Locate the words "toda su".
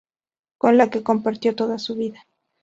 1.55-1.93